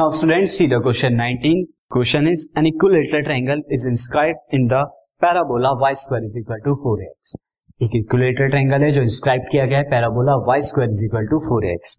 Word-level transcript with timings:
Now, 0.00 0.08
students, 0.08 0.54
see 0.56 0.66
the 0.66 0.80
question 0.80 1.16
19. 1.18 1.66
Question 1.90 2.26
is, 2.26 2.48
an 2.56 2.64
equilateral 2.64 3.22
triangle 3.22 3.60
is 3.68 3.84
inscribed 3.84 4.38
in 4.50 4.68
the 4.68 4.86
parabola 5.20 5.76
y 5.78 5.92
square 5.92 6.24
is 6.24 6.34
equal 6.40 6.62
to 6.66 6.74
4x. 6.84 7.34
एक 7.80 7.96
equilateral 7.96 8.48
triangle 8.50 8.82
है 8.84 8.90
जो 8.90 9.02
inscribe 9.02 9.42
किया 9.50 9.66
गया 9.66 9.78
है 9.78 9.84
parabola 9.90 10.36
y 10.46 10.58
square 10.68 10.90
is 10.90 11.04
equal 11.04 11.26
to 11.32 11.40
4x. 11.48 11.92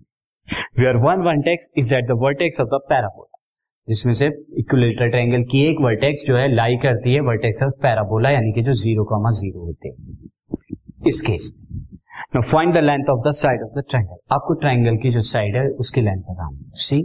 Where 0.82 0.96
one 1.06 1.22
vertex 1.28 1.70
is 1.84 1.94
at 2.00 2.10
the 2.12 2.18
vertex 2.26 2.60
of 2.66 2.74
the 2.74 2.82
parabola. 2.90 3.30
जिसमें 3.88 4.14
से 4.22 4.32
equilateral 4.64 5.10
triangle 5.10 5.44
की 5.54 5.64
एक 5.70 5.86
वर्टेक्स 5.86 6.26
जो 6.28 6.36
है 6.38 6.48
लाई 6.56 6.82
करती 6.84 7.14
है 7.14 7.22
वर्टेक्स 7.30 7.64
ऑफ़ 7.64 7.80
पैराबोला 7.84 8.30
यानी 8.40 8.52
कि 8.56 8.62
जो 8.64 8.74
ज़ीरो 8.88 9.06
कॉमा 9.14 9.38
ज़ीरो 9.44 9.66
होते 9.68 9.90
हैं 9.90 11.08
इस 11.14 11.22
केस 11.30 11.54
में 11.62 11.88
now 12.36 12.52
find 12.52 12.76
the 12.76 12.84
length 12.90 13.16
of 13.16 13.28
the 13.30 13.38
side 13.46 13.64
of 13.64 13.80
the 13.80 13.84
triangle 13.90 14.36
आपको 14.36 14.60
ट्रायंगल 14.62 15.02
की 15.04 15.10
जो 15.18 15.22
साइड 15.38 15.56
है, 15.56 15.68
उसकी 15.86 16.02
लेंथ 16.02 16.22
बताना 16.22 16.72
सी 16.90 17.04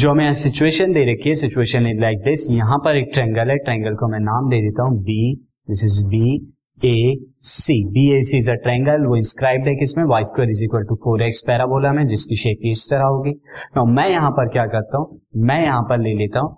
जो 0.00 0.10
हमें 0.10 0.22
यहाँ 0.22 0.34
सिचुएशन 0.34 0.92
दे 0.92 1.00
रखी 1.04 1.28
है 1.28 1.34
सिचुएशन 1.34 1.86
इज़ 1.86 2.00
लाइक 2.00 2.18
दिस 2.18 2.46
यहाँ 2.50 2.78
पर 2.78 2.96
एक 2.96 3.10
ट्रायंगल 3.14 3.50
है 3.50 3.56
ट्रायंगल 3.58 3.94
को 3.94 4.08
मैं 4.08 4.18
नाम 4.20 4.48
दे 4.50 4.60
देता 4.62 4.82
हूँ 4.82 4.96
B 5.02 5.20
this 5.68 5.84
is 5.84 6.06
B 6.08 6.36
A 6.80 7.16
C 7.46 7.74
B 7.86 8.04
A 8.16 8.20
C 8.22 8.38
is 8.38 8.50
a 8.50 8.54
triangle 8.62 9.04
वो 9.06 9.16
इंस्क्राइब्ड 9.16 9.68
है 9.68 9.74
किसमें? 9.76 10.04
Y 10.04 10.24
square 10.24 10.50
is 10.50 10.62
equal 10.64 10.84
to 10.84 10.94
four 11.04 11.22
X 11.22 11.42
parabola 11.46 11.92
में 11.92 12.06
जिसकी 12.06 12.36
शेप 12.36 12.60
इस 12.64 12.86
तरह 12.90 13.04
होगी. 13.04 13.34
Now, 13.76 13.86
मैं 13.88 14.08
यहाँ 14.08 14.30
पर 14.30 14.48
क्या 14.48 14.66
करता 14.66 14.98
हूँ? 14.98 15.20
मैं 15.36 15.62
यहाँ 15.64 15.82
पर 15.82 15.98
ले 15.98 16.14
लेता 16.14 16.40
हूँ 16.40 16.56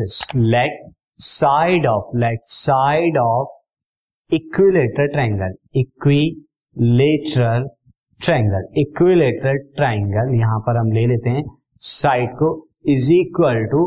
this 0.00 0.26
let 0.36 0.82
side 1.20 1.86
of 1.86 2.16
let 2.18 2.40
side 2.48 3.18
of 3.18 4.34
equilateral 4.34 5.12
triangle 5.12 5.54
equilateral 5.76 7.68
triangle 8.20 8.68
equilateral 8.80 9.58
triangle 9.76 10.38
यहाँ 10.38 10.60
पर 10.60 10.76
हम 10.76 10.92
ले 10.92 11.06
लेते 11.06 11.30
हैं 11.30 11.44
साइड 11.82 12.30
को 12.36 12.48
इज़ 12.88 13.12
इक्वल 13.12 13.64
टू 13.70 13.80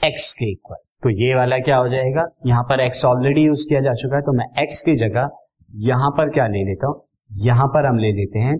एक्स 0.00 0.32
के 0.34 0.50
इक्वल 0.52 0.76
तो 1.02 1.10
ये 1.12 1.34
वाला 1.34 1.58
क्या 1.60 1.76
हो 1.76 1.88
जाएगा? 1.88 2.24
यहाँ 2.46 2.62
पर 2.62 2.80
एक्स 2.80 3.04
ऑलरेडी 3.04 3.44
यूज़ 3.44 3.66
किया 3.68 3.80
जा 3.80 3.92
चुका 4.02 4.16
है 4.16 4.22
तो 4.22 4.32
मैं 4.32 4.46
एक्स 4.62 4.82
की 4.82 4.96
जगह 4.96 5.30
यहाँ 5.70 6.10
पर 6.18 6.30
क्या 6.30 6.46
ले 6.46 6.64
लेता 6.64 6.86
हूँ? 6.86 7.00
यहाँ 7.30 7.66
पर 7.68 7.86
हम 7.86 7.98
ले 7.98 8.12
लेते 8.12 8.38
हैं 8.38 8.54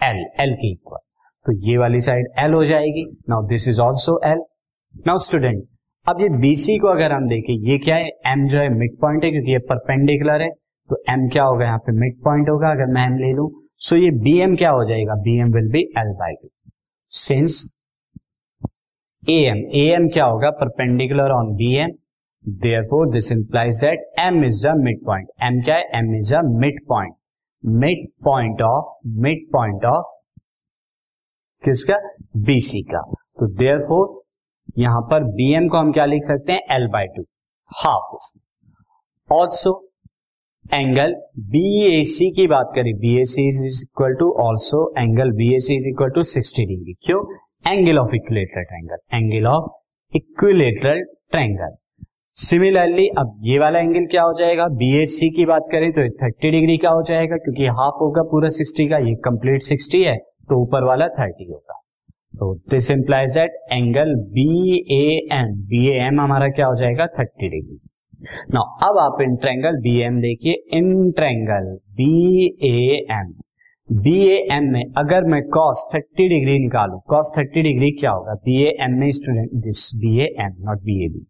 एल 0.00 0.24
एल 0.40 0.54
के 0.54 0.70
इक्वल 0.72 0.98
तो 1.46 1.52
ये 1.68 1.76
वाली 1.78 2.00
साइड 2.00 2.26
एल 2.38 2.54
हो 2.54 2.64
जाएगी. 2.64 3.04
Now 3.28 3.46
this 3.48 3.68
is 3.68 3.80
also 3.80 4.20
L 4.26 4.44
now 5.06 5.18
student 5.26 5.64
अब 6.06 6.20
ये 6.20 6.28
BC 6.42 6.78
को 6.80 6.88
अगर 6.88 7.12
हम 7.12 7.26
देखें, 7.28 7.52
ये 7.70 7.78
क्या 7.78 7.96
है? 7.96 8.10
M 8.28 8.46
जो 8.50 8.58
है 8.58 8.68
मिड 8.74 8.96
पॉइंट 9.00 9.24
है, 9.24 9.30
क्योंकि 9.30 9.52
ये 9.52 9.58
परपेंडिकुलर 9.68 10.42
है 10.42 10.48
तो 10.90 10.96
m 11.12 11.30
क्या 11.32 11.44
होगा? 11.44 11.64
यहाँ 11.64 11.78
पे 11.78 11.92
मिड 12.00 12.14
पॉइंट 12.24 12.48
होगा, 12.48 12.70
अगर 12.70 12.92
मैं 12.94 13.06
m 13.08 13.20
ले 13.20 13.32
लू. 13.32 13.50
सो 13.80 13.96
ये 13.96 14.10
BM 14.24 14.56
क्या 14.58 14.70
हो 14.70 14.84
जाएगा? 14.84 15.14
BM 15.24 15.54
will 15.54 15.68
be 15.72 15.80
L 15.98 16.12
by 16.20 16.34
two 16.34 16.48
since 17.12 17.54
A 19.22 19.34
M 19.44 19.56
A 19.76 19.84
M 19.94 20.08
क्या 20.08 20.24
होगा? 20.24 20.50
Perpendicular 20.50 21.30
on 21.30 21.54
B 21.56 21.74
M 21.76 21.90
therefore 22.90 23.10
this 23.12 23.30
implies 23.32 23.80
that 23.80 24.20
M 24.20 24.44
is 24.44 24.62
the 24.66 24.74
midpoint 25.06 25.28
M 25.42 25.60
क्या 25.64 25.74
है? 25.74 25.90
M 25.94 26.14
is 26.16 26.34
the 26.34 26.44
midpoint 26.88 27.14
midpoint 28.24 28.62
of 28.62 29.08
midpoint 29.52 29.84
of 29.84 30.06
किसका? 31.62 31.98
BC 32.36 32.82
का। 32.82 33.02
तो 33.10 33.46
there 33.58 33.80
four 33.88 34.22
यहाँ 34.78 35.00
पर 35.10 35.24
B 35.34 35.52
M 35.54 35.68
को 35.68 35.78
हम 35.78 35.92
क्या 35.92 36.04
लिख 36.06 36.22
सकते 36.22 36.52
हैं? 36.52 36.60
L 36.70 36.86
by 36.88 37.06
two 37.16 37.22
half 37.70 38.32
also 39.28 39.72
angle 40.72 41.14
B 41.52 41.62
A 41.84 42.02
C 42.06 42.30
की 42.32 42.46
बात 42.46 42.72
करें 42.74 42.92
B 42.98 43.16
A 43.20 43.22
C 43.26 43.46
is 43.48 43.82
equal 43.84 44.12
to 44.18 44.30
also 44.42 44.82
angle 44.98 45.30
B 45.36 45.54
A 45.54 45.58
C 45.58 45.74
is 45.76 45.88
equal 45.88 46.10
to 46.14 46.22
sixty 46.24 46.66
degree 46.66 46.92
क्यों? 47.06 47.20
Angle 47.64 47.98
of 47.98 48.14
equilateral 48.16 48.64
triangle 48.64 49.16
angle 49.16 49.46
of 49.48 50.16
equilateral 50.16 51.02
triangle 51.30 51.74
similarly 52.36 53.08
अब 53.18 53.34
ये 53.44 53.58
वाला 53.58 53.78
angle 53.80 54.06
क्या 54.10 54.22
हो 54.22 54.32
जाएगा? 54.34 54.66
बी 54.68 55.30
की 55.30 55.44
बात 55.46 55.68
करें 55.72 55.90
तो 55.92 56.08
थर्टी 56.22 56.50
डिग्री 56.50 56.76
का 56.78 56.90
हो 56.90 57.02
जाएगा, 57.02 57.36
क्योंकि 57.36 57.66
हाफ़ 57.68 58.00
होगा 58.00 58.22
पूरा 58.30 58.48
सिक्सटी 58.50 58.88
का, 58.88 58.98
ये 58.98 59.14
कंप्लीट 59.24 59.62
सिक्सटी 59.62 60.02
है 60.02 60.16
तो 60.16 60.62
ऊपर 60.62 60.84
वाला 60.84 61.08
थर्टी 61.10 61.50
होगा। 61.50 61.80
So 62.34 62.54
this 62.70 62.90
implies 62.90 63.34
that 63.34 63.60
angle 63.72 64.14
B 64.32 64.48
A 64.94 65.04
M 65.36 65.54
B 65.68 65.86
A 65.88 66.00
M 66.06 66.20
हमारा 66.20 66.48
क्या 66.50 66.66
हो 66.66 66.74
जाएगा? 66.76 67.06
थर्टी 67.18 67.48
डिग्री 67.48 67.80
नाउ 68.22 68.88
अब 68.88 68.98
आप 68.98 69.20
इन 69.22 69.36
ट्रैंगल 69.36 69.76
बी 69.80 69.96
एम 70.02 70.20
देखिए 70.20 70.78
in 70.78 71.10
triangle 71.16 71.68
B 71.96 72.46
A 72.64 73.06
M 73.12 73.32
B 73.88 74.16
A 74.26 74.36
M 74.52 74.64
में 74.72 74.82
अगर 74.98 75.24
मैं 75.24 75.42
कॉस 75.48 75.86
थर्टी 75.94 76.28
डिग्री 76.28 76.58
निकालू 76.58 76.98
कॉस 77.08 77.32
थर्टी 77.36 77.62
डिग्री 77.62 77.90
क्या 78.00 78.10
होगा 78.10 78.34
बी 78.44 78.62
ए 78.64 78.76
एम 78.84 78.98
में 79.00 79.10
student 79.10 79.54
this 79.64 79.88
B 80.00 80.18
A 80.18 80.26
M 80.40 80.52
not 80.66 80.82
B 80.82 81.04
A 81.04 81.08
B 81.08 81.26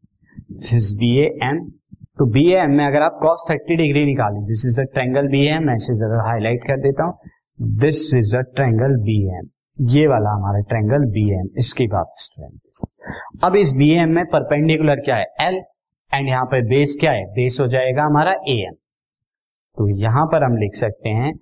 this 0.51 0.75
is 0.75 0.93
B 1.01 1.15
A 1.19 1.29
M 1.43 1.65
तो 2.19 2.27
B 2.33 2.47
A 2.47 2.59
M 2.59 2.77
में 2.77 2.85
अगर 2.87 3.03
आप 3.03 3.19
कॉस 3.23 3.47
थर्टी 3.51 3.77
डिग्री 3.77 4.05
निकालें 4.07 4.45
this 4.45 4.67
is 4.67 4.81
the 4.81 4.87
triangle 4.95 5.29
B 5.29 5.47
M 5.49 5.71
ऐसे 5.71 5.95
जरा 5.99 6.23
हाईलाइट 6.23 6.67
कर 6.67 6.81
देता 6.81 7.05
हूँ 7.05 7.31
this 7.81 8.05
is 8.17 8.37
the 8.37 8.45
triangle 8.57 9.01
B 9.05 9.23
M 9.39 9.49
ये 9.79 10.07
वाला 10.07 10.31
हमारा 10.31 10.61
ट्रैंगल 10.69 11.11
बी 11.11 11.31
एम 11.35 11.49
इसकी 11.59 11.87
बात 11.89 12.13
स्टूडेंट 12.21 13.45
अब 13.45 13.57
इस 13.57 13.75
बी 13.77 13.91
एम 13.97 14.15
में 14.15 14.25
परपेंडिकुलर 14.29 15.01
क्या 15.01 15.17
है 15.17 15.27
एल 15.43 15.63
एंड 16.11 16.29
यहाँ 16.29 16.45
पर 16.47 16.63
बेस 16.69 16.97
क्या 17.01 17.11
है? 17.13 17.25
बेस 17.27 17.59
हो 17.61 17.67
जाएगा 17.69 18.05
हमारा 18.05 18.33
ए 18.49 18.57
एम 18.61 18.75
तो 19.77 19.89
यहाँ 19.99 20.25
पर 20.27 20.45
हम 20.45 20.57
लिख 20.57 20.75
सकते 20.75 21.09
हैं 21.11 21.33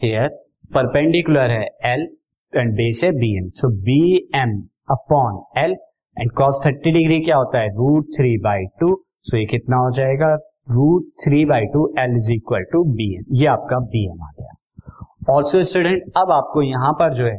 हेयर 0.00 0.28
परपेंडिकुलर 0.74 1.50
है 1.50 1.64
एल 1.84 2.06
एंड 2.52 2.72
बेस 2.76 3.00
है 3.04 3.10
B 3.14 3.36
M 3.38 3.48
so 3.60 3.68
B 3.84 4.16
M 4.34 4.52
upon 4.90 5.42
L 5.62 5.76
and 6.16 6.30
cos 6.32 6.60
thirty 6.66 6.90
degree 6.92 7.20
क्या 7.20 7.36
होता 7.36 7.58
है? 7.58 7.68
Root 7.68 8.06
three 8.16 8.36
by 8.42 8.64
two 8.80 8.94
so 9.22 9.36
ये 9.36 9.44
कितना 9.46 9.76
हो 9.76 9.90
जाएगा? 9.92 10.34
Root 10.70 11.08
three 11.24 11.44
by 11.44 11.66
two 11.72 11.86
L 11.98 12.16
is 12.16 12.32
equal 12.32 12.64
to 12.72 12.82
B 12.92 13.14
M 13.16 13.24
ये 13.36 13.46
आपका 13.48 13.78
बी 13.86 14.04
एम 14.04 14.22
आ 14.22 14.30
गया. 14.30 15.34
ऑल्सो 15.34 15.62
स्टूडेंट 15.64 16.12
अब 16.16 16.30
आपको 16.32 16.62
यहाँ 16.62 16.92
पर 17.00 17.14
जो 17.14 17.26
है 17.26 17.38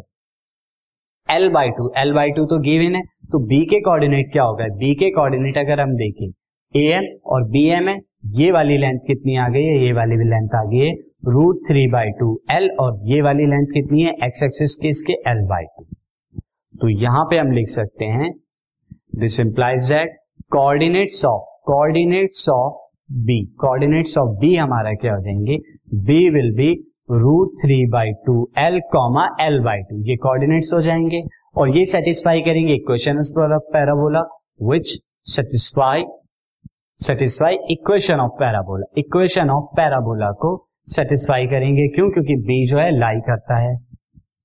L 1.30 1.50
by 1.52 1.70
two 1.78 1.92
L 1.98 2.14
by 2.14 2.32
two 2.32 2.46
तो 2.46 2.60
गिवन 2.62 2.96
है. 2.96 3.02
तो 3.32 3.40
बी 3.48 3.64
के 3.66 3.80
कोऑर्डिनेट 3.82 4.32
क्या 4.32 4.44
होगा? 4.44 4.66
बी 4.76 4.94
के 4.96 5.10
कोऑर्डिनेट 5.12 5.58
अगर 5.58 5.82
हम 5.82 5.96
देखें 5.96 6.28
ए 6.76 6.86
एम 6.94 7.06
और 7.26 7.44
बी 7.50 7.64
एम 7.70 7.88
है। 7.88 8.00
ये 8.36 8.52
वाली 8.52 8.78
लेंथ 8.78 9.00
कितनी 9.08 9.36
आ 9.38 9.48
गई 9.50 9.64
है? 9.64 9.78
ये 9.86 9.92
वाली 9.94 10.16
भी 10.18 10.24
लेंथ 10.24 10.56
आ 10.56 10.64
गई 10.64 10.78
है। 10.78 10.94
Root 11.28 11.60
three 11.68 11.86
by 11.88 12.10
two 12.20 12.40
L 12.52 12.70
और 12.80 13.00
ये 13.06 13.22
वाली 13.22 13.46
लेंथ 13.46 13.68
कितनी 13.74 14.02
है? 14.02 14.12
एक्स 14.26 14.44
एक्सिस 14.44 14.76
के? 14.76 14.88
इसके 14.88 15.14
एल 15.30 15.46
बाई 15.48 15.64
टू 15.64 15.86
तो 16.74 16.90
यहाँ 16.90 17.24
पे 17.26 17.38
हम 17.38 17.52
लिख 17.52 17.68
सकते 17.68 18.06
हैं 18.06 18.32
this 19.16 19.40
implies 19.40 19.92
that 19.92 20.18
coordinates 20.52 21.24
of 21.26 21.44
coordinates 21.66 22.50
of 22.50 22.74
B 23.26 23.44
coordinates 23.60 24.18
of 24.18 24.38
B 24.40 24.56
हमारा 24.56 24.94
क्या 24.94 25.16
हो 25.16 25.22
जाएँगे? 25.22 25.58
B 25.96 26.30
will 26.30 26.54
be 26.56 26.72
root 27.12 27.56
three 27.62 27.86
by 27.90 28.12
two 28.26 28.48
L 28.58 28.80
comma 28.92 29.28
L 29.42 29.60
by 29.60 29.82
two 29.82 30.04
ये 30.04 30.16
कोऑर्डिनेट्स 30.18 30.74
हो 30.74 30.82
जाएँगे। 30.82 31.24
और 31.58 31.76
ये 31.78 31.86
सेटिस्फाई 31.86 32.42
करेंगे 32.42 32.74
equation 32.74 33.22
parabola 33.74 34.22
which 34.64 34.98
satisfy 35.26 36.04
satisfy 37.00 37.58
equation 37.72 38.20
of 38.20 38.32
parabola 38.40 38.86
equation 38.98 39.50
of 39.50 39.66
parabola 39.76 40.32
को 40.42 40.50
सेटिस्फाई 40.88 41.46
करेंगे 41.48 41.88
क्यों? 41.88 42.10
क्योंकि 42.12 42.36
बी 42.42 42.66
जो 42.68 42.78
है 42.78 42.90
लाई 42.92 43.20
करता 43.28 43.58
है। 43.58 43.76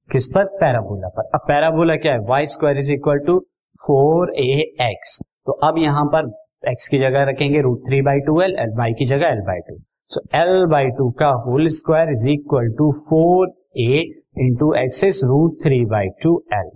किस 0.08 0.26
पर? 0.28 0.44
पैराबोला 0.60 1.08
पर। 1.08 1.30
अब 1.34 1.40
पैराबोला 1.48 1.96
क्या 1.96 2.12
है? 2.12 2.18
Y 2.28 2.44
square 2.54 2.78
is 2.78 2.92
equal 2.92 3.18
to 3.26 3.38
four 3.82 4.32
A 4.38 4.50
X 4.80 5.18
तो 5.46 5.52
अब 5.68 5.78
यहाँ 5.78 6.04
पर 6.06 6.28
एक्स 6.64 6.88
की 6.88 6.98
जगह 6.98 7.24
रखेंगे 7.28 7.60
root 7.60 7.80
three 7.86 8.02
by 8.02 8.20
two 8.26 8.40
L 8.40 8.56
L 8.58 8.74
by 8.76 8.92
की 8.92 9.06
जगह 9.06 9.28
L 9.28 9.40
by 9.40 9.60
two 9.68 9.78
so 10.10 10.20
L 10.34 10.66
by 10.66 10.90
two 10.98 11.10
का 11.18 11.28
whole 11.46 11.66
square 11.76 12.10
is 12.10 12.28
equal 12.30 12.68
to 12.78 12.90
four 13.08 13.48
A 13.78 14.04
into 14.40 14.72
X 14.74 15.02
is 15.04 15.24
root 15.26 15.58
three 15.64 15.84
by 15.86 16.08
two 16.22 16.36
L 16.54 16.70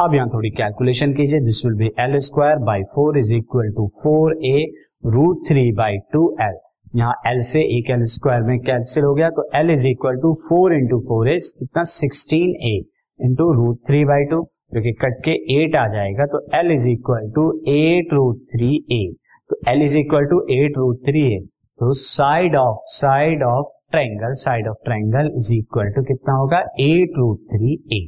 अब 0.00 0.14
यहाँ 0.14 0.28
थोड़ी 0.28 0.50
कैलकुलेशन 0.50 1.12
कीजिए 1.14 1.40
this 1.40 1.64
will 1.66 1.74
be 1.78 1.90
L 2.00 2.16
square 2.26 2.58
by 2.64 2.82
four 2.94 3.18
is 3.18 3.34
equal 3.34 3.72
to 3.72 3.86
four 4.02 4.36
A 4.44 4.64
root 5.04 5.46
three 5.48 5.70
by 5.72 5.96
two 6.12 6.28
L. 6.42 6.58
यहाँ 6.96 7.14
L 7.26 7.40
से 7.42 7.60
एक 7.78 7.90
L 7.90 8.02
square 8.10 8.42
में 8.42 8.58
cancel 8.60 9.04
हो 9.04 9.14
गया 9.14 9.28
तो 9.30 9.48
L 9.56 9.70
is 9.70 9.86
equal 9.88 10.16
to 10.22 10.32
four 10.42 10.74
into 10.74 10.98
four 11.08 11.28
is 11.30 11.52
कितना? 11.58 11.82
Sixteen 11.84 12.54
A 12.66 12.74
into 13.20 13.52
root 13.54 13.78
three 13.88 14.04
by 14.04 14.24
two. 14.30 14.42
जो 14.74 14.80
कि 14.82 14.92
कट 15.00 15.20
के 15.24 15.32
एट 15.54 15.76
आ 15.76 15.86
जाएगा 15.88 16.26
तो 16.26 16.40
L 16.58 16.70
is 16.72 16.88
equal 16.88 17.30
to 17.34 17.50
eight 17.68 18.12
root 18.12 18.38
three 18.54 18.74
A. 18.92 19.02
तो 19.50 19.56
L 19.70 19.82
is 19.82 19.96
equal 19.98 20.26
to 20.26 20.40
eight 20.50 20.78
root 20.78 21.04
three 21.06 21.26
A. 21.34 21.38
तो 21.78 21.92
side 21.94 22.56
of 22.56 22.76
side 22.94 23.42
of 23.42 23.66
triangle, 23.90 24.32
side 24.34 24.68
of 24.68 24.76
triangle 24.84 25.30
is 25.36 25.52
equal 25.54 25.90
to 25.92 26.02
कितना 26.04 26.34
होगा? 26.34 26.58
एट 26.80 27.18
रूट 27.18 27.40
थ्री 27.52 27.74
ए, 27.92 28.00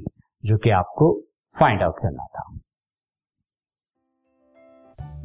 जो 0.45 0.57
कि 0.59 0.71
आपको 0.71 1.13
फाइंड 1.57 1.83
आउट 1.83 1.99
करना 2.03 2.27
था। 2.27 2.56